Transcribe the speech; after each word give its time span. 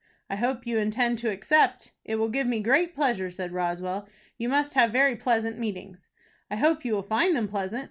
"I 0.31 0.35
hope 0.35 0.65
you 0.65 0.79
intend 0.79 1.19
to 1.19 1.29
accept." 1.29 1.91
"It 2.03 2.15
will 2.15 2.27
give 2.29 2.47
me 2.47 2.59
great 2.59 2.95
pleasure," 2.95 3.29
said 3.29 3.51
Roswell. 3.51 4.09
"You 4.35 4.49
must 4.49 4.73
have 4.73 4.91
very 4.91 5.15
pleasant 5.15 5.59
meetings." 5.59 6.09
"I 6.49 6.55
hope 6.55 6.83
you 6.83 6.93
will 6.95 7.03
find 7.03 7.35
them 7.35 7.47
pleasant. 7.47 7.79